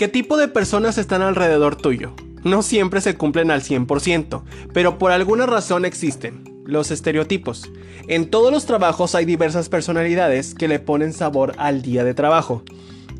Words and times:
¿Qué 0.00 0.08
tipo 0.08 0.38
de 0.38 0.48
personas 0.48 0.96
están 0.96 1.20
alrededor 1.20 1.76
tuyo? 1.76 2.14
No 2.42 2.62
siempre 2.62 3.02
se 3.02 3.16
cumplen 3.16 3.50
al 3.50 3.60
100%, 3.60 4.42
pero 4.72 4.96
por 4.96 5.12
alguna 5.12 5.44
razón 5.44 5.84
existen. 5.84 6.62
Los 6.64 6.90
estereotipos. 6.90 7.70
En 8.08 8.30
todos 8.30 8.50
los 8.50 8.64
trabajos 8.64 9.14
hay 9.14 9.26
diversas 9.26 9.68
personalidades 9.68 10.54
que 10.54 10.68
le 10.68 10.78
ponen 10.78 11.12
sabor 11.12 11.52
al 11.58 11.82
día 11.82 12.02
de 12.02 12.14
trabajo. 12.14 12.62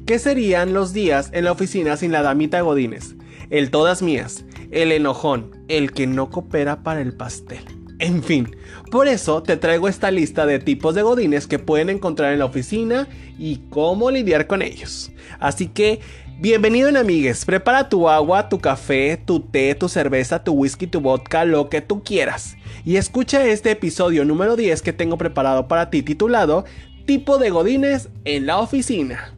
¿Qué 0.06 0.19
serían 0.19 0.73
los 0.73 0.95
días 0.95 1.29
en 1.34 1.45
la 1.45 1.52
oficina 1.52 1.98
sin 1.98 2.12
la 2.12 2.23
damita 2.23 2.62
Godines? 2.62 3.15
El 3.51 3.70
todas 3.70 4.01
mías, 4.01 4.47
el 4.70 4.91
enojón, 4.91 5.51
el 5.69 5.92
que 5.92 6.06
no 6.06 6.30
coopera 6.30 6.83
para 6.83 7.02
el 7.02 7.12
pastel. 7.12 7.62
En 8.01 8.23
fin, 8.23 8.56
por 8.91 9.06
eso 9.09 9.42
te 9.42 9.59
traigo 9.59 9.87
esta 9.87 10.10
lista 10.10 10.47
de 10.47 10.59
tipos 10.59 10.95
de 10.95 11.02
godines 11.02 11.47
que 11.47 11.59
pueden 11.59 11.91
encontrar 11.91 12.33
en 12.33 12.38
la 12.38 12.47
oficina 12.47 13.06
y 13.38 13.59
cómo 13.69 14.10
lidiar 14.10 14.47
con 14.47 14.62
ellos. 14.62 15.12
Así 15.38 15.66
que, 15.69 16.01
bienvenido 16.41 16.89
en 16.89 16.97
amigues, 16.97 17.45
prepara 17.45 17.91
tu 17.91 18.09
agua, 18.09 18.49
tu 18.49 18.59
café, 18.59 19.19
tu 19.23 19.41
té, 19.41 19.75
tu 19.75 19.91
cerveza, 19.91 20.43
tu 20.43 20.53
whisky, 20.53 20.87
tu 20.87 21.01
vodka, 21.01 21.45
lo 21.45 21.69
que 21.69 21.83
tú 21.83 22.03
quieras. 22.03 22.57
Y 22.83 22.97
escucha 22.97 23.45
este 23.45 23.71
episodio 23.71 24.25
número 24.25 24.57
10 24.57 24.80
que 24.80 24.95
tengo 24.95 25.19
preparado 25.19 25.69
para 25.69 25.91
ti 25.91 26.03
titulado 26.03 26.65
Tipo 27.05 27.37
de 27.39 27.51
godines 27.51 28.09
en 28.25 28.47
la 28.47 28.59
oficina. 28.59 29.35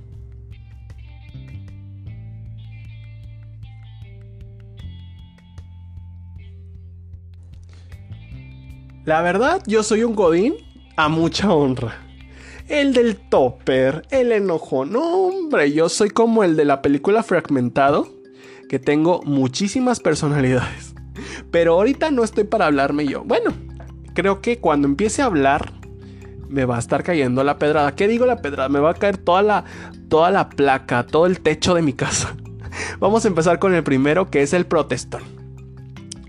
La 9.04 9.22
verdad, 9.22 9.60
yo 9.66 9.82
soy 9.82 10.04
un 10.04 10.14
godín 10.14 10.54
a 10.96 11.08
mucha 11.08 11.52
honra. 11.52 12.11
El 12.68 12.92
del 12.94 13.16
topper, 13.16 14.06
el 14.10 14.32
enojo. 14.32 14.84
No, 14.84 15.26
hombre, 15.26 15.72
yo 15.72 15.88
soy 15.88 16.10
como 16.10 16.44
el 16.44 16.56
de 16.56 16.64
la 16.64 16.82
película 16.82 17.22
Fragmentado, 17.22 18.08
que 18.68 18.78
tengo 18.78 19.20
muchísimas 19.24 20.00
personalidades. 20.00 20.94
Pero 21.50 21.74
ahorita 21.74 22.10
no 22.10 22.24
estoy 22.24 22.44
para 22.44 22.66
hablarme 22.66 23.06
yo. 23.06 23.24
Bueno, 23.24 23.52
creo 24.14 24.40
que 24.40 24.58
cuando 24.58 24.88
empiece 24.88 25.22
a 25.22 25.26
hablar, 25.26 25.72
me 26.48 26.64
va 26.64 26.76
a 26.76 26.78
estar 26.78 27.02
cayendo 27.02 27.42
la 27.44 27.58
pedrada. 27.58 27.94
¿Qué 27.94 28.08
digo 28.08 28.26
la 28.26 28.42
pedrada? 28.42 28.68
Me 28.68 28.78
va 28.80 28.90
a 28.90 28.94
caer 28.94 29.18
toda 29.18 29.42
la, 29.42 29.64
toda 30.08 30.30
la 30.30 30.48
placa, 30.48 31.06
todo 31.06 31.26
el 31.26 31.40
techo 31.40 31.74
de 31.74 31.82
mi 31.82 31.92
casa. 31.92 32.36
Vamos 33.00 33.24
a 33.24 33.28
empezar 33.28 33.58
con 33.58 33.74
el 33.74 33.82
primero, 33.82 34.30
que 34.30 34.42
es 34.42 34.52
el 34.52 34.66
protestón. 34.66 35.22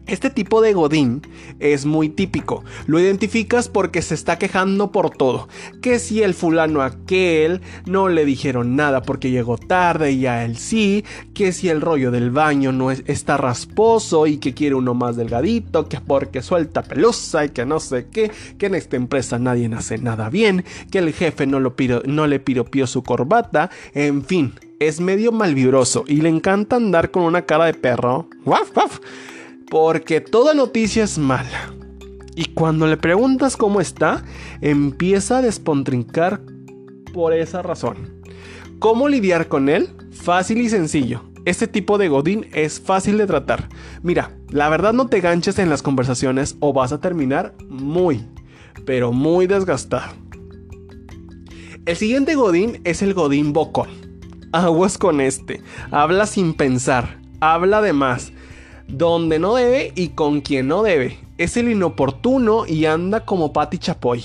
Este 0.06 0.30
tipo 0.30 0.62
de 0.62 0.74
godín 0.74 1.22
es 1.60 1.86
muy 1.86 2.10
típico. 2.10 2.64
Lo 2.88 3.00
identificas 3.00 3.70
porque 3.70 4.02
se 4.02 4.16
está 4.16 4.38
quejando 4.38 4.92
por 4.92 5.12
todo. 5.12 5.48
Que 5.82 5.98
si 5.98 6.22
el 6.22 6.34
fulano 6.34 6.82
aquel 6.82 7.62
no 7.86 8.10
le 8.10 8.26
dijeron 8.26 8.76
nada 8.76 9.02
porque 9.02 9.32
llegó 9.32 9.58
tarde 9.58 10.12
y 10.12 10.26
a 10.26 10.44
él 10.44 10.58
sí. 10.58 11.06
Que 11.34 11.54
si 11.54 11.70
el 11.70 11.80
rollo 11.80 12.12
del 12.12 12.32
baño 12.32 12.74
no 12.74 12.92
está 12.92 13.38
rasposo 13.38 14.28
y 14.28 14.38
que 14.38 14.54
quiere 14.54 14.76
uno 14.76 14.94
más 14.94 15.16
delgadito. 15.16 15.88
Que 15.88 16.02
porque 16.02 16.42
suelta 16.42 16.84
pelusa 16.84 17.46
y 17.46 17.50
que 17.50 17.66
no 17.66 17.80
sé 17.80 18.08
qué. 18.12 18.30
Que 18.58 18.66
en 18.66 18.76
esta 18.76 18.98
empresa 18.98 19.40
nadie 19.40 19.70
hace 19.74 19.98
nada 20.00 20.30
bien. 20.30 20.66
Que 20.92 21.00
el 21.00 21.14
jefe 21.14 21.48
no, 21.48 21.62
lo 21.62 21.76
no 22.06 22.28
le 22.28 22.40
piropió 22.40 22.88
su 22.88 23.04
corbata. 23.04 23.70
En 23.94 24.24
fin, 24.26 24.54
es 24.80 25.00
medio 25.00 25.32
malvibroso 25.32 26.04
y 26.08 26.18
le 26.18 26.30
encanta 26.30 26.76
andar 26.76 27.12
con 27.12 27.24
una 27.24 27.44
cara 27.44 27.66
de 27.66 27.74
perro. 27.74 28.28
¡Waf, 28.46 28.76
waf! 28.76 29.00
Porque 29.70 30.22
toda 30.22 30.54
noticia 30.54 31.04
es 31.04 31.18
mala. 31.18 31.74
Y 32.36 32.46
cuando 32.46 32.88
le 32.88 32.98
preguntas 32.98 33.58
cómo 33.58 33.80
está, 33.80 34.24
empieza 34.62 35.38
a 35.38 35.42
despontrincar 35.42 36.42
por 37.14 37.34
esa 37.34 37.62
razón. 37.62 38.22
¿Cómo 38.80 39.08
lidiar 39.08 39.48
con 39.48 39.70
él? 39.70 39.90
Fácil 40.12 40.62
y 40.62 40.70
sencillo. 40.70 41.22
Este 41.46 41.68
tipo 41.68 41.98
de 41.98 42.10
godín 42.10 42.48
es 42.54 42.80
fácil 42.80 43.18
de 43.18 43.28
tratar. 43.28 43.70
Mira, 44.02 44.32
la 44.50 44.70
verdad 44.70 44.94
no 44.94 45.08
te 45.08 45.22
ganches 45.22 45.60
en 45.60 45.70
las 45.70 45.82
conversaciones 45.82 46.58
o 46.60 46.74
vas 46.74 46.92
a 46.92 47.00
terminar 47.00 47.54
muy, 47.70 48.26
pero 48.86 49.12
muy 49.12 49.46
desgastado. 49.46 50.14
El 51.86 51.96
siguiente 51.98 52.36
godín 52.36 52.82
es 52.84 53.02
el 53.02 53.14
godín 53.14 53.54
bocón. 53.54 53.90
Aguas 54.54 54.98
con 54.98 55.22
este. 55.22 55.62
Habla 55.92 56.26
sin 56.26 56.54
pensar. 56.54 57.20
Habla 57.42 57.82
de 57.82 57.94
más 57.94 58.33
donde 58.88 59.40
no 59.40 59.56
debe 59.56 59.92
y 59.96 60.10
con 60.10 60.42
quien 60.42 60.68
no 60.68 60.84
debe. 60.84 61.20
Es 61.38 61.58
el 61.58 61.70
inoportuno 61.70 62.66
y 62.68 62.86
anda 62.86 63.26
como 63.26 63.54
Pati 63.54 63.78
Chapoy. 63.78 64.24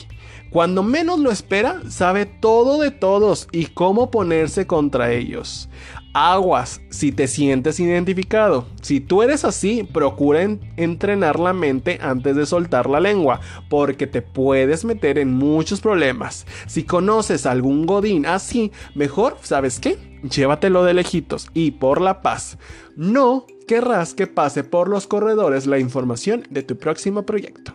Cuando 0.50 0.82
menos 0.82 1.18
lo 1.18 1.30
espera, 1.30 1.82
sabe 1.90 2.24
todo 2.24 2.80
de 2.80 2.90
todos 2.90 3.48
y 3.52 3.66
cómo 3.66 4.10
ponerse 4.10 4.66
contra 4.66 5.12
ellos. 5.12 5.68
Aguas 6.14 6.80
si 6.88 7.12
te 7.12 7.28
sientes 7.28 7.78
identificado. 7.78 8.66
Si 8.80 8.98
tú 8.98 9.22
eres 9.22 9.44
así, 9.44 9.86
procura 9.92 10.42
entrenar 10.76 11.38
la 11.38 11.52
mente 11.52 11.98
antes 12.00 12.34
de 12.34 12.46
soltar 12.46 12.88
la 12.88 12.98
lengua, 12.98 13.40
porque 13.68 14.06
te 14.06 14.22
puedes 14.22 14.86
meter 14.86 15.18
en 15.18 15.34
muchos 15.34 15.82
problemas. 15.82 16.46
Si 16.66 16.82
conoces 16.82 17.44
algún 17.44 17.84
godín 17.84 18.24
así, 18.24 18.72
mejor, 18.94 19.36
¿sabes 19.42 19.78
qué? 19.78 19.98
Llévatelo 20.22 20.82
de 20.82 20.94
lejitos 20.94 21.48
y 21.52 21.72
por 21.72 22.00
la 22.00 22.22
paz. 22.22 22.56
No 22.96 23.46
querrás 23.68 24.14
que 24.14 24.26
pase 24.26 24.64
por 24.64 24.88
los 24.88 25.06
corredores 25.06 25.66
la 25.66 25.78
información 25.78 26.42
de 26.50 26.64
tu 26.64 26.76
próximo 26.76 27.24
proyecto. 27.24 27.72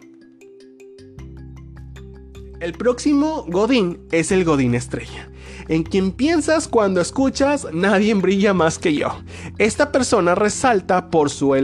El 2.60 2.74
próximo 2.74 3.46
Godín 3.48 4.00
es 4.12 4.32
el 4.32 4.44
Godín 4.44 4.74
estrella, 4.74 5.30
en 5.68 5.84
quien 5.84 6.12
piensas 6.12 6.68
cuando 6.68 7.00
escuchas 7.00 7.68
nadie 7.72 8.14
brilla 8.16 8.54
más 8.54 8.80
que 8.80 8.94
yo. 8.94 9.10
Esta 9.58 9.92
persona 9.92 10.34
resalta 10.34 11.10
por 11.10 11.30
su 11.30 11.56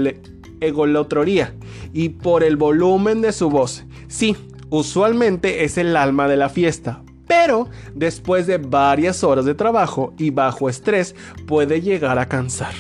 egolotroría 0.62 1.56
y 1.91 2.09
por 2.09 2.44
el 2.44 2.56
volumen 2.56 3.22
de 3.22 3.31
su 3.31 3.50
voz. 3.50 3.85
Sí, 4.09 4.38
usualmente 4.69 5.63
es 5.63 5.78
el 5.78 5.95
alma 5.95 6.28
de 6.28 6.38
la 6.38 6.50
fiesta, 6.50 7.01
pero 7.28 7.68
después 7.95 8.45
de 8.45 8.57
varias 8.57 9.23
horas 9.23 9.45
de 9.45 9.56
trabajo 9.56 10.13
y 10.18 10.29
bajo 10.29 10.69
estrés 10.69 11.16
puede 11.47 11.81
llegar 11.81 12.19
a 12.19 12.28
cansar. 12.28 12.73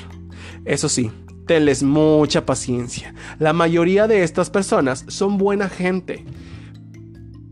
Eso 0.65 0.89
sí, 0.89 1.09
tenles 1.49 1.81
mucha 1.81 2.45
paciencia. 2.45 3.15
La 3.39 3.53
mayoría 3.53 4.07
de 4.07 4.21
estas 4.21 4.51
personas 4.51 5.03
son 5.07 5.39
buena 5.39 5.67
gente. 5.67 6.23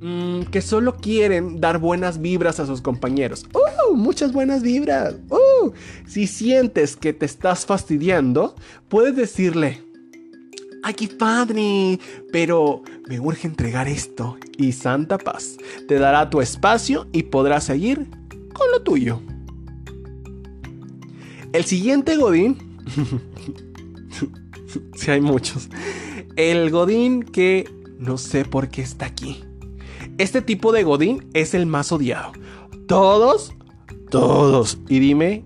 Mm, 0.02 0.42
que 0.52 0.62
solo 0.62 0.98
quieren 0.98 1.60
dar 1.60 1.80
buenas 1.80 2.22
vibras 2.22 2.60
a 2.60 2.68
sus 2.68 2.80
compañeros. 2.80 3.48
¡Uh! 3.56 3.96
Muchas 3.96 4.34
buenas 4.34 4.62
vibras. 4.62 5.16
¡Uh! 5.32 5.72
Si 6.06 6.28
sientes 6.28 6.96
que 6.96 7.12
te 7.12 7.26
estás 7.26 7.66
fastidiando, 7.66 8.54
puedes 8.88 9.16
decirle, 9.16 9.82
¡ay, 10.84 10.94
qué 10.94 11.08
padre! 11.08 12.00
Pero 12.32 12.84
me 13.10 13.20
urge 13.20 13.48
entregar 13.48 13.88
esto 13.88 14.38
y 14.60 14.74
Santa 14.74 15.18
Paz 15.18 15.58
te 15.88 15.98
dará 15.98 16.30
tu 16.30 16.40
espacio 16.40 17.08
y 17.14 17.24
podrás 17.24 17.64
seguir 17.64 18.08
con 18.54 18.70
lo 18.72 18.84
tuyo. 18.84 19.24
El 21.52 21.66
siguiente 21.66 22.16
Godín 22.16 22.60
si 24.96 25.12
hay 25.12 25.22
muchos. 25.22 25.70
El 26.36 26.70
Godín 26.70 27.24
que 27.24 27.70
no 28.00 28.18
sé 28.18 28.46
por 28.46 28.70
qué 28.70 28.82
está 28.82 29.06
aquí. 29.06 29.44
Este 30.18 30.42
tipo 30.42 30.72
de 30.72 30.84
Godín 30.84 31.30
es 31.34 31.54
el 31.54 31.66
más 31.66 31.92
odiado. 31.92 32.32
Todos, 32.88 33.54
todos, 34.10 34.80
y 34.88 35.00
dime, 35.00 35.44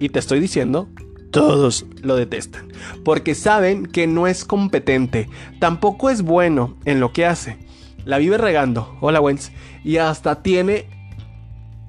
y 0.00 0.08
te 0.08 0.18
estoy 0.18 0.40
diciendo, 0.40 0.88
todos 1.30 1.86
lo 2.02 2.16
detestan. 2.16 2.72
Porque 3.04 3.34
saben 3.34 3.86
que 3.86 4.06
no 4.06 4.26
es 4.26 4.44
competente, 4.44 5.28
tampoco 5.58 6.10
es 6.10 6.22
bueno 6.22 6.76
en 6.84 7.00
lo 7.00 7.12
que 7.12 7.26
hace. 7.26 7.58
La 8.04 8.18
vive 8.18 8.38
regando, 8.38 8.96
hola 9.00 9.20
Wens, 9.20 9.50
y 9.82 9.96
hasta 9.96 10.42
tiene 10.42 10.86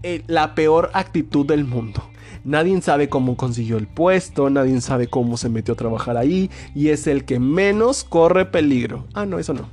eh, 0.04 0.24
la 0.28 0.56
peor 0.56 0.92
actitud 0.94 1.46
del 1.46 1.66
mundo. 1.66 2.10
Nadie 2.46 2.80
sabe 2.80 3.10
cómo 3.10 3.36
consiguió 3.36 3.78
el 3.78 3.88
puesto, 3.88 4.52
nadie 4.52 4.80
sabe 4.80 5.08
cómo 5.08 5.36
se 5.36 5.50
metió 5.50 5.74
a 5.74 5.78
trabajar 5.78 6.16
ahí 6.16 6.52
y 6.76 6.90
es 6.90 7.08
el 7.08 7.26
que 7.26 7.40
menos 7.40 8.04
corre 8.04 8.46
peligro. 8.46 9.08
Ah, 9.16 9.26
no, 9.26 9.40
eso 9.40 9.56
no. 9.56 9.68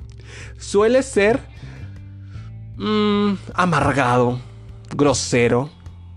Suele 0.59 1.03
ser 1.03 1.41
mmm, 2.79 3.35
amargado, 3.53 4.41
grosero 4.97 5.69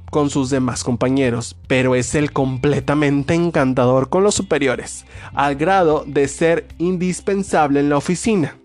con 0.10 0.30
sus 0.30 0.50
demás 0.50 0.86
compañeros, 0.86 1.58
pero 1.68 1.94
es 1.94 2.16
el 2.16 2.32
completamente 2.32 3.34
encantador 3.34 4.08
con 4.08 4.24
los 4.24 4.34
superiores, 4.34 5.06
al 5.34 5.56
grado 5.56 6.06
de 6.08 6.30
ser 6.30 6.70
indispensable 6.78 7.82
en 7.82 7.90
la 7.90 7.98
oficina, 7.98 8.56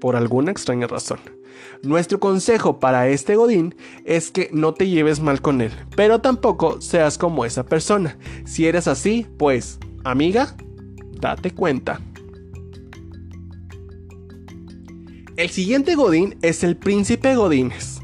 por 0.00 0.16
alguna 0.16 0.52
extraña 0.52 0.86
razón. 0.86 1.18
Nuestro 1.82 2.20
consejo 2.20 2.78
para 2.80 3.08
este 3.08 3.36
Godín 3.36 3.74
es 4.04 4.30
que 4.30 4.50
no 4.52 4.74
te 4.74 4.88
lleves 4.88 5.20
mal 5.20 5.40
con 5.40 5.60
él, 5.60 5.72
pero 5.96 6.20
tampoco 6.20 6.80
seas 6.80 7.18
como 7.18 7.44
esa 7.44 7.64
persona. 7.64 8.18
Si 8.44 8.66
eres 8.66 8.86
así, 8.88 9.26
pues, 9.38 9.78
amiga, 10.04 10.56
date 11.12 11.50
cuenta. 11.52 12.00
El 15.36 15.48
siguiente 15.48 15.94
Godín 15.94 16.36
es 16.42 16.62
el 16.64 16.76
príncipe 16.76 17.34
Godínez. 17.34 18.00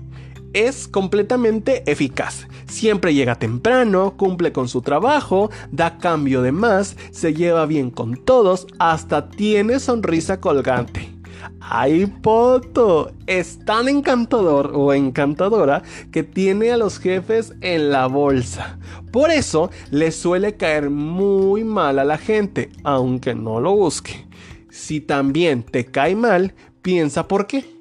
es 0.57 0.89
completamente 0.89 1.83
eficaz. 1.91 2.49
Siempre 2.67 3.13
llega 3.13 3.39
temprano, 3.39 4.17
cumple 4.17 4.53
con 4.53 4.69
su 4.69 4.81
trabajo, 4.81 5.51
da 5.71 5.99
cambio 5.99 6.41
de 6.41 6.51
más, 6.51 6.97
se 7.11 7.35
lleva 7.35 7.67
bien 7.67 7.91
con 7.91 8.17
todos, 8.17 8.67
hasta 8.79 9.29
tiene 9.29 9.79
sonrisa 9.81 10.41
colgante. 10.41 11.16
¡Ay, 11.61 12.07
Poto! 12.07 13.13
Es 13.27 13.65
tan 13.65 13.89
encantador 13.89 14.73
o 14.75 14.93
encantadora 14.93 15.83
que 16.11 16.23
tiene 16.23 16.73
a 16.73 16.77
los 16.77 16.99
jefes 16.99 17.55
en 17.61 17.91
la 17.91 18.07
bolsa. 18.07 18.79
Por 19.13 19.31
eso 19.31 19.71
le 19.91 20.13
suele 20.13 20.57
caer 20.57 20.91
muy 20.91 21.65
mal 21.65 21.99
a 21.99 22.05
la 22.05 22.19
gente, 22.19 22.71
aunque 22.85 23.35
no 23.35 23.61
lo 23.61 23.75
busque. 23.75 24.27
Si 24.71 25.01
también 25.01 25.63
te 25.63 25.87
cae 25.87 26.15
mal, 26.15 26.55
piensa 26.83 27.27
por 27.27 27.47
qué 27.47 27.77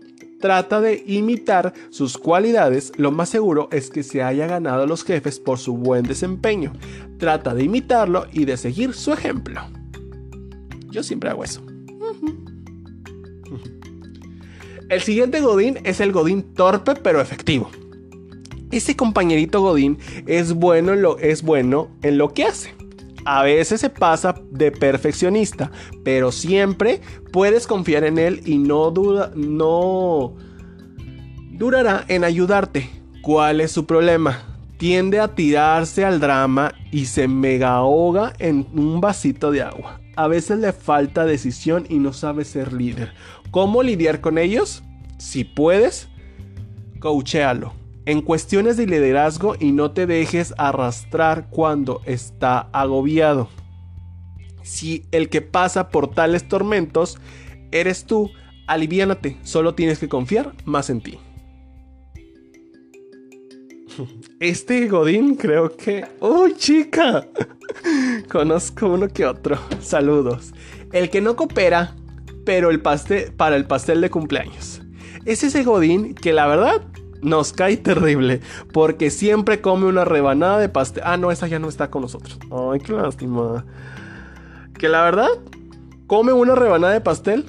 trata 0.46 0.80
de 0.80 1.04
imitar 1.08 1.74
sus 1.90 2.20
cualidades, 2.20 2.92
lo 2.98 3.12
más 3.12 3.30
seguro 3.30 3.68
es 3.72 3.90
que 3.90 4.04
se 4.04 4.22
haya 4.22 4.46
ganado 4.46 4.84
a 4.84 4.86
los 4.86 5.04
jefes 5.04 5.40
por 5.40 5.58
su 5.58 5.76
buen 5.76 6.04
desempeño. 6.04 6.72
Trata 7.18 7.56
de 7.56 7.64
imitarlo 7.64 8.28
y 8.32 8.46
de 8.46 8.56
seguir 8.56 8.94
su 8.94 9.12
ejemplo. 9.12 9.62
Yo 10.92 11.02
siempre 11.02 11.32
hago 11.32 11.44
eso. 11.44 11.64
El 14.88 15.02
siguiente 15.02 15.42
Godín 15.42 15.80
es 15.84 16.00
el 16.00 16.12
Godín 16.12 16.54
torpe 16.54 16.94
pero 16.96 17.20
efectivo. 17.20 17.72
Ese 18.72 18.96
compañerito 18.96 19.62
Godín 19.62 19.98
es 20.28 20.54
bueno 20.54 20.94
en 20.94 21.02
lo, 21.02 21.18
es 21.18 21.42
bueno 21.42 21.90
en 22.04 22.18
lo 22.20 22.34
que 22.34 22.44
hace. 22.44 22.76
A 23.26 23.42
veces 23.42 23.82
se 23.82 23.90
pasa 23.90 24.36
de 24.52 24.72
perfeccionista, 24.72 25.72
pero 26.04 26.32
siempre 26.32 27.02
puedes 27.32 27.66
confiar 27.66 28.04
en 28.04 28.20
él 28.20 28.42
y 28.46 28.60
no, 28.60 28.92
duda, 28.92 29.32
no 29.36 30.36
durará 31.52 32.06
en 32.08 32.24
ayudarte. 32.24 32.88
¿Cuál 33.24 33.62
es 33.62 33.72
su 33.72 33.88
problema? 33.88 34.44
Tiende 34.78 35.20
a 35.20 35.34
tirarse 35.34 36.06
al 36.06 36.20
drama 36.20 36.74
y 36.92 37.06
se 37.06 37.28
mega 37.28 37.74
ahoga 37.74 38.34
en 38.38 38.68
un 38.76 39.02
vasito 39.02 39.50
de 39.50 39.64
agua. 39.64 40.00
A 40.16 40.28
veces 40.28 40.60
le 40.60 40.72
falta 40.72 41.26
decisión 41.26 41.86
y 41.90 42.00
no 42.00 42.14
sabe 42.14 42.46
ser 42.46 42.74
líder. 42.74 43.14
¿Cómo 43.52 43.84
lidiar 43.84 44.22
con 44.22 44.38
ellos? 44.38 44.84
Si 45.18 45.44
puedes, 45.44 46.08
coachéalo 47.00 47.74
en 48.06 48.22
cuestiones 48.22 48.78
de 48.78 48.86
liderazgo 48.86 49.56
y 49.60 49.72
no 49.72 49.92
te 49.92 50.06
dejes 50.06 50.54
arrastrar 50.58 51.50
cuando 51.50 52.02
está 52.06 52.70
agobiado. 52.72 53.50
Si 54.64 55.06
el 55.12 55.30
que 55.30 55.42
pasa 55.42 55.90
por 55.90 56.14
tales 56.14 56.48
tormentos 56.48 57.18
eres 57.72 58.06
tú, 58.06 58.32
aliviánate, 58.68 59.38
solo 59.44 59.76
tienes 59.76 60.00
que 60.00 60.10
confiar 60.10 60.54
más 60.66 60.90
en 60.90 61.02
ti. 61.02 61.20
Este 64.40 64.88
Godín 64.88 65.36
creo 65.36 65.76
que... 65.76 66.06
¡Uy, 66.20 66.56
chica! 66.56 67.28
Conozco 68.32 68.88
uno 68.88 69.08
que 69.08 69.26
otro. 69.26 69.58
Saludos. 69.82 70.54
El 70.92 71.10
que 71.10 71.22
no 71.22 71.36
coopera, 71.36 71.96
pero 72.46 72.70
el 72.70 72.82
pastel 72.82 73.34
para 73.34 73.56
el 73.56 73.66
pastel 73.66 74.02
de 74.02 74.10
cumpleaños. 74.10 74.82
Es 75.26 75.44
ese 75.44 75.64
Godín 75.64 76.14
que 76.14 76.34
la 76.34 76.48
verdad 76.48 76.82
nos 77.22 77.54
cae 77.54 77.78
terrible 77.78 78.42
porque 78.72 79.10
siempre 79.10 79.62
come 79.62 79.88
una 79.88 80.06
rebanada 80.06 80.60
de 80.60 80.70
pastel. 80.70 81.04
Ah, 81.06 81.18
no, 81.18 81.32
esa 81.32 81.48
ya 81.48 81.60
no 81.60 81.68
está 81.68 81.90
con 81.90 82.04
nosotros. 82.04 82.40
Ay, 82.52 82.80
qué 82.80 82.94
lástima. 82.94 83.66
Que 84.78 84.90
la 84.90 85.04
verdad, 85.04 85.30
come 86.08 86.34
una 86.34 86.56
rebanada 86.56 86.94
de 86.94 87.02
pastel 87.02 87.46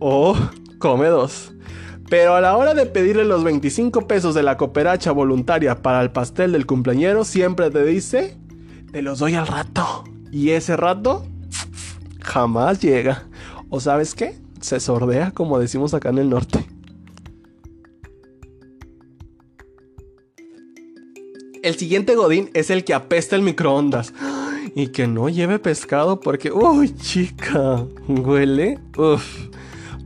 o 0.00 0.36
come 0.78 1.06
dos. 1.08 1.52
Pero 2.12 2.34
a 2.34 2.42
la 2.42 2.58
hora 2.58 2.74
de 2.74 2.84
pedirle 2.84 3.24
los 3.24 3.42
25 3.42 4.06
pesos 4.06 4.34
de 4.34 4.42
la 4.42 4.58
cooperacha 4.58 5.12
voluntaria 5.12 5.80
para 5.80 6.02
el 6.02 6.10
pastel 6.10 6.52
del 6.52 6.66
cumpleañero, 6.66 7.24
siempre 7.24 7.70
te 7.70 7.86
dice, 7.86 8.36
te 8.92 9.00
los 9.00 9.20
doy 9.20 9.34
al 9.34 9.46
rato. 9.46 10.04
Y 10.30 10.50
ese 10.50 10.76
rato 10.76 11.24
jamás 12.20 12.82
llega. 12.82 13.24
¿O 13.70 13.80
sabes 13.80 14.14
qué? 14.14 14.36
Se 14.60 14.78
sordea, 14.78 15.30
como 15.30 15.58
decimos 15.58 15.94
acá 15.94 16.10
en 16.10 16.18
el 16.18 16.28
norte. 16.28 16.66
El 21.62 21.76
siguiente 21.76 22.14
Godín 22.14 22.50
es 22.52 22.68
el 22.68 22.84
que 22.84 22.92
apesta 22.92 23.36
el 23.36 23.42
microondas. 23.42 24.12
Y 24.74 24.88
que 24.88 25.06
no 25.06 25.30
lleve 25.30 25.58
pescado 25.58 26.20
porque, 26.20 26.52
uy, 26.52 26.94
chica, 26.94 27.86
huele. 28.06 28.78
Uf. 28.98 29.48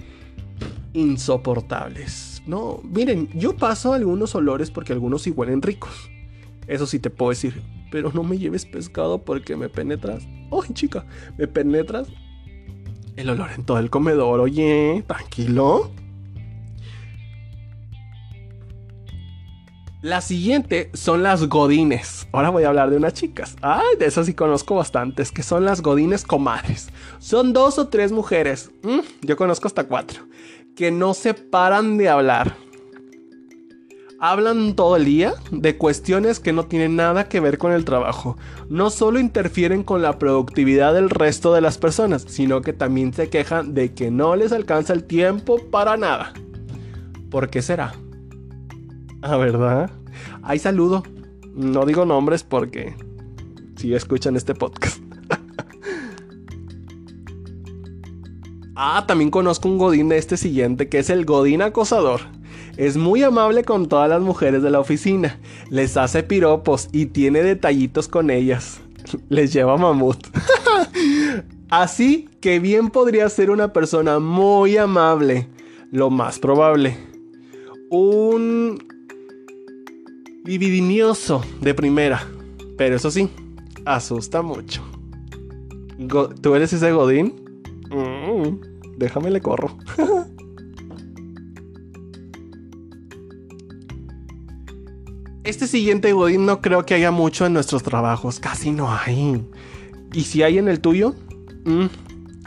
insoportables. 0.93 2.24
No, 2.47 2.81
miren, 2.83 3.29
yo 3.33 3.55
paso 3.55 3.93
algunos 3.93 4.35
olores 4.35 4.71
porque 4.71 4.93
algunos 4.93 5.23
sí 5.23 5.31
huelen 5.31 5.61
ricos. 5.61 6.09
Eso 6.67 6.85
sí 6.85 6.99
te 6.99 7.09
puedo 7.09 7.31
decir. 7.31 7.61
Pero 7.91 8.11
no 8.13 8.23
me 8.23 8.37
lleves 8.37 8.65
pescado 8.65 9.23
porque 9.23 9.55
me 9.55 9.69
penetras. 9.69 10.27
Ay, 10.51 10.73
chica, 10.73 11.05
me 11.37 11.47
penetras 11.47 12.07
el 13.15 13.29
olor 13.29 13.51
en 13.55 13.63
todo 13.63 13.79
el 13.79 13.89
comedor. 13.89 14.39
Oye, 14.39 15.03
tranquilo. 15.07 15.91
La 20.05 20.21
siguiente 20.21 20.91
son 20.93 21.23
las 21.23 21.47
godines. 21.47 22.27
Ahora 22.31 22.51
voy 22.51 22.63
a 22.63 22.67
hablar 22.67 22.91
de 22.91 22.97
unas 22.97 23.13
chicas. 23.13 23.55
Ay, 23.63 23.97
de 23.97 24.05
esas 24.05 24.27
sí 24.27 24.35
conozco 24.35 24.75
bastantes, 24.75 25.31
que 25.31 25.41
son 25.41 25.65
las 25.65 25.81
godines 25.81 26.23
comadres. 26.23 26.89
Son 27.17 27.53
dos 27.53 27.79
o 27.79 27.87
tres 27.87 28.11
mujeres, 28.11 28.69
mm, 28.83 28.99
yo 29.23 29.35
conozco 29.35 29.67
hasta 29.67 29.85
cuatro, 29.85 30.21
que 30.75 30.91
no 30.91 31.13
se 31.13 31.33
paran 31.33 31.97
de 31.97 32.09
hablar. 32.09 32.55
Hablan 34.19 34.75
todo 34.75 34.95
el 34.95 35.05
día 35.05 35.33
de 35.51 35.77
cuestiones 35.77 36.39
que 36.39 36.53
no 36.53 36.65
tienen 36.65 36.95
nada 36.95 37.27
que 37.27 37.39
ver 37.39 37.57
con 37.57 37.71
el 37.71 37.85
trabajo. 37.85 38.37
No 38.69 38.89
solo 38.89 39.19
interfieren 39.19 39.83
con 39.83 40.01
la 40.01 40.17
productividad 40.17 40.93
del 40.93 41.09
resto 41.09 41.53
de 41.53 41.61
las 41.61 41.77
personas, 41.77 42.25
sino 42.27 42.61
que 42.61 42.73
también 42.73 43.13
se 43.13 43.29
quejan 43.29 43.73
de 43.73 43.93
que 43.93 44.11
no 44.11 44.35
les 44.35 44.51
alcanza 44.51 44.93
el 44.93 45.03
tiempo 45.03 45.59
para 45.69 45.97
nada. 45.97 46.33
¿Por 47.29 47.49
qué 47.49 47.61
será? 47.61 47.93
Ah, 49.21 49.37
¿verdad? 49.37 49.91
Hay 50.43 50.59
saludo. 50.59 51.03
No 51.53 51.85
digo 51.85 52.05
nombres 52.05 52.43
porque 52.43 52.95
si 53.75 53.93
escuchan 53.93 54.35
este 54.35 54.55
podcast. 54.55 55.04
Ah, 58.75 59.05
también 59.07 59.31
conozco 59.31 59.67
un 59.67 59.77
Godín 59.77 60.09
de 60.09 60.17
este 60.17 60.37
siguiente 60.37 60.89
que 60.89 60.99
es 60.99 61.09
el 61.09 61.25
Godín 61.25 61.61
acosador. 61.61 62.21
Es 62.77 62.97
muy 62.97 63.23
amable 63.23 63.63
con 63.63 63.87
todas 63.87 64.09
las 64.09 64.21
mujeres 64.21 64.61
de 64.61 64.69
la 64.69 64.79
oficina. 64.79 65.39
Les 65.69 65.97
hace 65.97 66.23
piropos 66.23 66.89
y 66.91 67.07
tiene 67.07 67.41
detallitos 67.41 68.07
con 68.07 68.29
ellas. 68.29 68.81
Les 69.29 69.53
lleva 69.53 69.77
mamut. 69.77 70.27
Así 71.69 72.29
que 72.41 72.59
bien 72.59 72.89
podría 72.89 73.29
ser 73.29 73.49
una 73.49 73.73
persona 73.73 74.19
muy 74.19 74.77
amable. 74.77 75.47
Lo 75.91 76.09
más 76.09 76.39
probable. 76.39 76.97
Un 77.89 78.79
Dividinioso 80.45 81.43
de 81.59 81.73
primera. 81.73 82.23
Pero 82.77 82.97
eso 82.97 83.09
sí, 83.09 83.29
asusta 83.83 84.43
mucho. 84.43 84.83
¿Tú 86.41 86.53
eres 86.53 86.71
ese 86.71 86.91
Godín? 86.91 87.33
Déjame 88.97 89.31
le 89.31 89.41
corro. 89.41 89.77
este 95.43 95.67
siguiente 95.67 96.11
Godín 96.11 96.45
no 96.45 96.61
creo 96.61 96.85
que 96.85 96.95
haya 96.95 97.11
mucho 97.11 97.45
en 97.45 97.53
nuestros 97.53 97.81
trabajos. 97.83 98.39
Casi 98.39 98.71
no 98.71 98.91
hay. 98.91 99.45
¿Y 100.11 100.21
si 100.21 100.43
hay 100.43 100.57
en 100.57 100.67
el 100.67 100.81
tuyo? 100.81 101.15
Mm, 101.65 101.85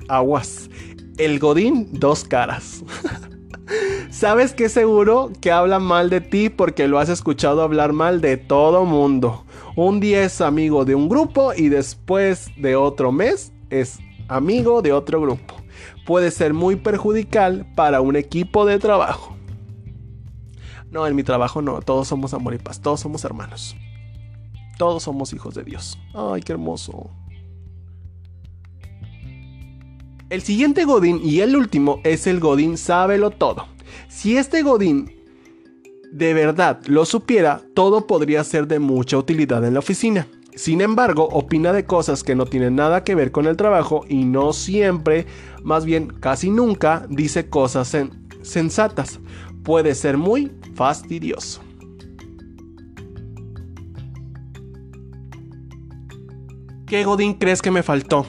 aguas. 0.08 0.68
El 1.16 1.38
Godín, 1.38 1.88
dos 1.92 2.24
caras. 2.24 2.84
Sabes 4.10 4.52
que 4.52 4.68
seguro 4.68 5.30
que 5.40 5.52
habla 5.52 5.78
mal 5.78 6.10
de 6.10 6.20
ti 6.20 6.48
porque 6.48 6.88
lo 6.88 6.98
has 6.98 7.08
escuchado 7.08 7.62
hablar 7.62 7.92
mal 7.92 8.20
de 8.20 8.36
todo 8.36 8.84
mundo. 8.84 9.44
Un 9.76 10.00
día 10.00 10.24
es 10.24 10.40
amigo 10.40 10.84
de 10.84 10.94
un 10.94 11.08
grupo 11.08 11.52
y 11.54 11.68
después 11.68 12.50
de 12.56 12.76
otro 12.76 13.12
mes 13.12 13.52
es 13.70 13.98
amigo 14.28 14.82
de 14.82 14.92
otro 14.92 15.20
grupo 15.20 15.54
puede 16.08 16.30
ser 16.30 16.54
muy 16.54 16.76
perjudicial 16.76 17.66
para 17.74 18.00
un 18.00 18.16
equipo 18.16 18.64
de 18.64 18.78
trabajo. 18.78 19.36
No, 20.90 21.06
en 21.06 21.14
mi 21.14 21.22
trabajo 21.22 21.60
no, 21.60 21.82
todos 21.82 22.08
somos 22.08 22.32
amor 22.32 22.54
y 22.54 22.58
paz, 22.58 22.80
todos 22.80 23.00
somos 23.00 23.26
hermanos. 23.26 23.76
Todos 24.78 25.02
somos 25.02 25.34
hijos 25.34 25.54
de 25.54 25.64
Dios. 25.64 25.98
Ay, 26.14 26.40
qué 26.40 26.52
hermoso. 26.52 27.10
El 30.30 30.40
siguiente 30.40 30.86
Godín 30.86 31.20
y 31.22 31.40
el 31.40 31.54
último 31.54 32.00
es 32.04 32.26
el 32.26 32.40
Godín 32.40 32.78
Sábelo 32.78 33.30
Todo. 33.30 33.66
Si 34.08 34.38
este 34.38 34.62
Godín 34.62 35.14
de 36.10 36.32
verdad 36.32 36.80
lo 36.86 37.04
supiera, 37.04 37.60
todo 37.74 38.06
podría 38.06 38.42
ser 38.44 38.66
de 38.66 38.78
mucha 38.78 39.18
utilidad 39.18 39.62
en 39.62 39.74
la 39.74 39.80
oficina. 39.80 40.26
Sin 40.58 40.80
embargo, 40.80 41.28
opina 41.30 41.72
de 41.72 41.84
cosas 41.84 42.24
que 42.24 42.34
no 42.34 42.44
tienen 42.44 42.74
nada 42.74 43.04
que 43.04 43.14
ver 43.14 43.30
con 43.30 43.46
el 43.46 43.56
trabajo 43.56 44.04
y 44.08 44.24
no 44.24 44.52
siempre, 44.52 45.24
más 45.62 45.84
bien 45.84 46.08
casi 46.08 46.50
nunca, 46.50 47.06
dice 47.08 47.48
cosas 47.48 47.96
sensatas. 48.42 49.20
Puede 49.62 49.94
ser 49.94 50.16
muy 50.16 50.50
fastidioso. 50.74 51.60
¿Qué 56.88 57.04
Godín 57.04 57.34
crees 57.34 57.62
que 57.62 57.70
me 57.70 57.84
faltó? 57.84 58.26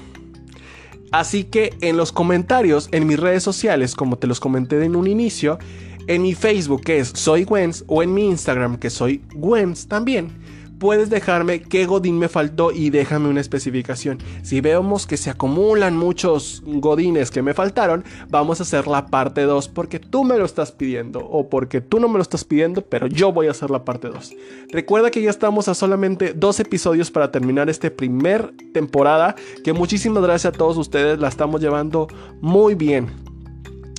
Así 1.12 1.46
que 1.46 1.74
en 1.82 1.98
los 1.98 2.12
comentarios, 2.12 2.90
en 2.92 3.08
mis 3.08 3.20
redes 3.20 3.42
sociales, 3.42 3.96
como 3.96 4.20
te 4.20 4.28
los 4.28 4.40
comenté 4.40 4.86
en 4.86 4.96
un 4.96 5.08
inicio, 5.08 5.58
en 6.06 6.22
mi 6.22 6.36
Facebook 6.36 6.82
que 6.82 7.00
es 7.00 7.08
Soy 7.08 7.44
Gwenz 7.44 7.84
o 7.88 8.04
en 8.04 8.14
mi 8.14 8.28
Instagram 8.28 8.78
que 8.78 8.92
soy 8.92 9.24
Gwenz 9.34 9.88
también 9.88 10.49
puedes 10.80 11.10
dejarme 11.10 11.62
qué 11.62 11.86
Godín 11.86 12.18
me 12.18 12.30
faltó 12.30 12.72
y 12.72 12.90
déjame 12.90 13.30
una 13.30 13.42
especificación. 13.42 14.18
Si 14.42 14.62
vemos 14.62 15.06
que 15.06 15.18
se 15.18 15.30
acumulan 15.30 15.96
muchos 15.96 16.64
Godines 16.66 17.30
que 17.32 17.42
me 17.42 17.54
faltaron, 17.54 18.04
vamos 18.30 18.60
a 18.60 18.64
hacer 18.64 18.88
la 18.88 19.08
parte 19.08 19.42
2 19.42 19.68
porque 19.68 20.00
tú 20.00 20.24
me 20.24 20.38
lo 20.38 20.46
estás 20.46 20.72
pidiendo 20.72 21.20
o 21.20 21.50
porque 21.50 21.82
tú 21.82 22.00
no 22.00 22.08
me 22.08 22.16
lo 22.16 22.22
estás 22.22 22.46
pidiendo, 22.46 22.82
pero 22.82 23.08
yo 23.08 23.32
voy 23.32 23.48
a 23.48 23.52
hacer 23.52 23.70
la 23.70 23.84
parte 23.84 24.08
2. 24.08 24.34
Recuerda 24.72 25.12
que 25.12 25.22
ya 25.22 25.30
estamos 25.30 25.68
a 25.68 25.74
solamente 25.74 26.34
dos 26.34 26.60
episodios 26.60 27.12
para 27.12 27.32
terminar 27.32 27.70
este 27.70 27.92
primer 27.92 28.54
temporada, 28.74 29.36
que 29.64 29.74
muchísimas 29.74 30.24
gracias 30.24 30.54
a 30.54 30.58
todos 30.58 30.78
ustedes, 30.78 31.20
la 31.20 31.28
estamos 31.28 31.62
llevando 31.62 32.08
muy 32.42 32.76
bien. 32.76 33.30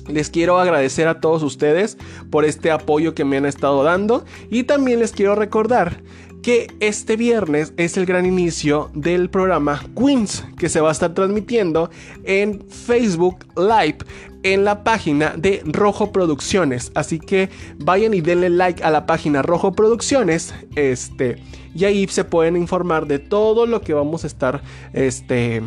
Les 0.07 0.29
quiero 0.29 0.59
agradecer 0.59 1.07
a 1.07 1.21
todos 1.21 1.43
ustedes 1.43 1.97
por 2.31 2.43
este 2.43 2.71
apoyo 2.71 3.13
que 3.13 3.23
me 3.23 3.37
han 3.37 3.45
estado 3.45 3.83
dando 3.83 4.25
y 4.49 4.63
también 4.63 4.99
les 4.99 5.11
quiero 5.11 5.35
recordar 5.35 6.01
que 6.41 6.67
este 6.79 7.15
viernes 7.15 7.73
es 7.77 7.97
el 7.97 8.05
gran 8.05 8.25
inicio 8.25 8.89
del 8.93 9.29
programa 9.29 9.83
Queens 9.95 10.45
que 10.57 10.69
se 10.69 10.81
va 10.81 10.89
a 10.89 10.91
estar 10.91 11.13
transmitiendo 11.13 11.89
en 12.23 12.65
Facebook 12.67 13.45
Live 13.55 13.99
en 14.43 14.65
la 14.65 14.83
página 14.83 15.35
de 15.37 15.61
Rojo 15.65 16.11
Producciones. 16.11 16.91
Así 16.95 17.19
que 17.19 17.49
vayan 17.77 18.13
y 18.13 18.21
denle 18.21 18.49
like 18.49 18.83
a 18.83 18.89
la 18.89 19.05
página 19.05 19.41
Rojo 19.41 19.73
Producciones. 19.73 20.53
Este, 20.75 21.37
y 21.75 21.85
ahí 21.85 22.07
se 22.07 22.23
pueden 22.23 22.57
informar 22.57 23.07
de 23.07 23.19
todo 23.19 23.65
lo 23.65 23.81
que 23.81 23.93
vamos 23.93 24.23
a 24.23 24.27
estar 24.27 24.63
este, 24.93 25.61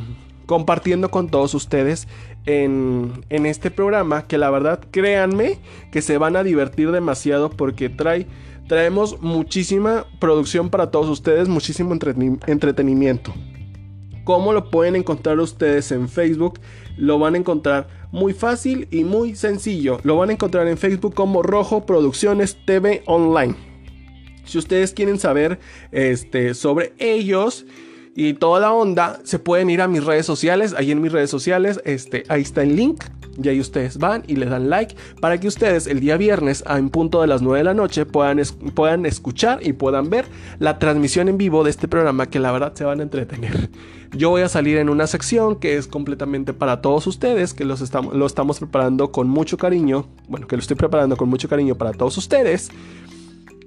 compartiendo 0.47 1.11
con 1.11 1.29
todos 1.29 1.55
ustedes 1.55 2.09
en, 2.47 3.25
en 3.31 3.47
este 3.47 3.71
programa. 3.71 4.27
Que 4.27 4.39
la 4.39 4.51
verdad, 4.51 4.81
créanme 4.91 5.59
que 5.93 6.03
se 6.03 6.19
van 6.19 6.35
a 6.37 6.43
divertir 6.43 6.91
demasiado 6.91 7.51
porque 7.51 7.89
trae 7.89 8.27
traemos 8.69 9.21
muchísima 9.21 10.07
producción 10.19 10.71
para 10.71 10.91
todos 10.91 11.09
ustedes, 11.09 11.49
muchísimo 11.49 11.93
entretenimiento. 12.47 13.35
¿Cómo 14.25 14.55
lo 14.55 14.71
pueden 14.71 14.97
encontrar 14.97 15.39
ustedes 15.39 15.93
en 15.93 16.09
Facebook? 16.09 16.59
Lo 16.97 17.19
van 17.19 17.35
a 17.35 17.39
encontrar 17.39 17.89
muy 18.11 18.33
fácil 18.33 18.89
y 18.91 19.05
muy 19.05 19.37
sencillo. 19.37 19.99
Lo 20.03 20.17
van 20.17 20.31
a 20.31 20.33
encontrar 20.33 20.67
en 20.67 20.79
Facebook 20.79 21.15
como 21.15 21.43
Rojo 21.43 21.85
Producciones 21.85 22.57
TV 22.65 23.03
Online. 23.07 23.55
Si 24.47 24.57
ustedes 24.57 24.93
quieren 24.93 25.19
saber 25.19 25.59
este, 25.93 26.55
sobre 26.55 26.95
ellos 26.99 27.67
y 28.15 28.35
toda 28.35 28.61
la 28.61 28.73
onda, 28.73 29.21
se 29.25 29.39
pueden 29.39 29.69
ir 29.69 29.83
a 29.83 29.89
mis 29.89 30.05
redes 30.05 30.25
sociales. 30.25 30.75
Ahí 30.77 30.91
en 30.91 31.03
mis 31.03 31.13
redes 31.13 31.31
sociales, 31.31 31.81
este, 31.85 32.25
ahí 32.29 32.43
está 32.43 32.63
el 32.63 32.77
link. 32.77 33.05
Y 33.43 33.49
ahí 33.49 33.61
ustedes 33.61 33.99
van 33.99 34.23
y 34.27 34.37
le 34.37 34.47
dan 34.47 34.71
like 34.71 34.95
para 35.21 35.39
que 35.39 35.49
ustedes 35.49 35.87
el 35.87 36.01
día 36.01 36.17
viernes 36.17 36.63
a 36.67 36.79
en 36.79 36.91
punto 36.91 37.21
de 37.21 37.27
las 37.27 37.43
9 37.43 37.59
de 37.59 37.65
la 37.65 37.75
noche 37.75 38.07
puedan, 38.07 38.41
puedan 38.75 39.07
escuchar 39.07 39.61
y 39.63 39.73
puedan 39.73 40.11
ver 40.11 40.27
la 40.59 40.79
transmisión 40.79 41.29
en 41.29 41.39
vivo 41.39 41.65
de 41.65 41.71
este 41.71 41.89
programa 41.89 42.27
que 42.27 42.39
la 42.39 42.53
verdad 42.53 42.75
se 42.75 42.85
van 42.85 43.01
a 43.01 43.03
entretener. 43.03 43.71
Yo 44.17 44.31
voy 44.31 44.43
a 44.43 44.49
salir 44.49 44.79
en 44.79 44.89
una 44.89 45.07
sección 45.09 45.57
que 45.57 45.77
es 45.77 45.89
completamente 45.89 46.53
para 46.53 46.81
todos 46.81 47.07
ustedes, 47.07 47.53
que 47.53 47.65
los 47.65 47.81
estamos, 47.81 48.15
lo 48.15 48.27
estamos 48.27 48.59
preparando 48.59 49.11
con 49.11 49.29
mucho 49.29 49.59
cariño. 49.59 50.07
Bueno, 50.29 50.47
que 50.47 50.57
lo 50.57 50.61
estoy 50.61 50.77
preparando 50.77 51.17
con 51.17 51.29
mucho 51.29 51.49
cariño 51.49 51.75
para 51.75 51.93
todos 51.93 52.17
ustedes. 52.17 52.71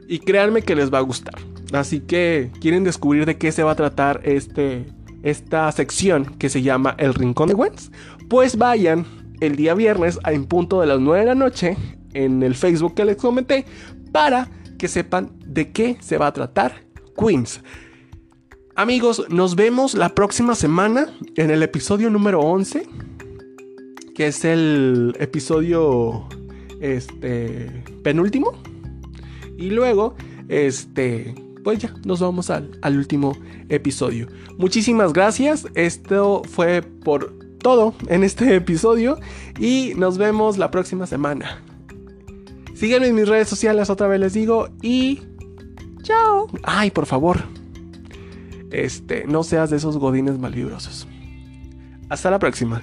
Y 0.07 0.19
créanme 0.19 0.61
que 0.61 0.75
les 0.75 0.93
va 0.93 0.99
a 0.99 1.01
gustar. 1.01 1.35
Así 1.73 1.99
que, 1.99 2.49
¿quieren 2.61 2.85
descubrir 2.85 3.25
de 3.25 3.37
qué 3.37 3.51
se 3.51 3.63
va 3.63 3.71
a 3.71 3.75
tratar 3.75 4.21
este, 4.23 4.85
esta 5.21 5.69
sección 5.73 6.25
que 6.37 6.47
se 6.47 6.61
llama 6.61 6.95
El 6.97 7.13
Rincón 7.13 7.49
de 7.49 7.53
Wens? 7.53 7.91
Pues 8.29 8.57
vayan 8.57 9.05
el 9.39 9.55
día 9.55 9.73
viernes 9.73 10.19
en 10.25 10.45
punto 10.45 10.81
de 10.81 10.87
las 10.87 10.99
9 10.99 11.19
de 11.19 11.25
la 11.25 11.35
noche 11.35 11.77
en 12.13 12.43
el 12.43 12.55
Facebook 12.55 12.95
que 12.95 13.05
les 13.05 13.17
comenté 13.17 13.65
para 14.11 14.49
que 14.77 14.87
sepan 14.87 15.31
de 15.45 15.71
qué 15.71 15.97
se 15.99 16.17
va 16.17 16.27
a 16.27 16.33
tratar 16.33 16.83
Queens. 17.17 17.61
Amigos, 18.75 19.25
nos 19.29 19.55
vemos 19.55 19.95
la 19.95 20.09
próxima 20.09 20.53
semana 20.53 21.07
en 21.35 21.49
el 21.49 21.63
episodio 21.63 22.09
número 22.11 22.41
11, 22.41 22.87
que 24.13 24.27
es 24.27 24.45
el 24.45 25.15
episodio 25.19 26.27
este 26.79 27.83
penúltimo. 28.03 28.53
Y 29.57 29.71
luego, 29.71 30.15
este, 30.47 31.33
pues 31.63 31.79
ya, 31.79 31.91
nos 32.05 32.19
vamos 32.19 32.51
al, 32.51 32.77
al 32.83 32.97
último 32.97 33.35
episodio. 33.69 34.27
Muchísimas 34.59 35.11
gracias. 35.11 35.65
Esto 35.73 36.43
fue 36.45 36.83
por 36.83 37.46
todo 37.67 37.93
en 38.07 38.23
este 38.23 38.55
episodio 38.55 39.19
y 39.59 39.91
nos 39.97 40.17
vemos 40.17 40.57
la 40.57 40.71
próxima 40.71 41.05
semana. 41.05 41.61
Sígueme 42.75 43.07
en 43.07 43.15
mis 43.15 43.27
redes 43.27 43.49
sociales, 43.49 43.89
otra 43.89 44.07
vez 44.07 44.21
les 44.21 44.31
digo, 44.31 44.69
y 44.81 45.19
chao. 46.01 46.47
Ay, 46.63 46.91
por 46.91 47.05
favor, 47.05 47.39
este, 48.71 49.25
no 49.27 49.43
seas 49.43 49.69
de 49.69 49.75
esos 49.75 49.97
godines 49.97 50.39
malvibrosos. 50.39 51.09
Hasta 52.07 52.31
la 52.31 52.39
próxima. 52.39 52.81